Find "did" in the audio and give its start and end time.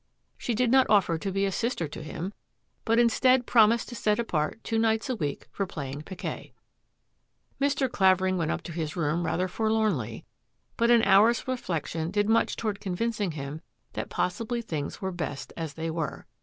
0.55-0.71, 12.09-12.27